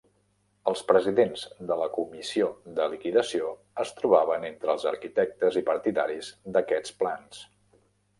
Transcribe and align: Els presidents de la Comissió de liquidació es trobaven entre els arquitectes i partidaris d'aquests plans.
Els 0.69 0.79
presidents 0.91 1.41
de 1.71 1.75
la 1.81 1.89
Comissió 1.97 2.47
de 2.79 2.87
liquidació 2.93 3.51
es 3.83 3.91
trobaven 3.99 4.47
entre 4.49 4.73
els 4.75 4.87
arquitectes 4.93 5.61
i 5.61 5.63
partidaris 5.69 6.31
d'aquests 6.57 6.97
plans. 7.03 7.43